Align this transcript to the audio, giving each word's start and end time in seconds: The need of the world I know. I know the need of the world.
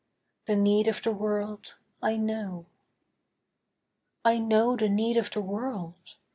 The 0.47 0.55
need 0.55 0.87
of 0.87 1.03
the 1.03 1.11
world 1.11 1.75
I 2.01 2.17
know. 2.17 2.65
I 4.25 4.39
know 4.39 4.75
the 4.75 4.89
need 4.89 5.15
of 5.15 5.29
the 5.29 5.41
world. 5.41 6.15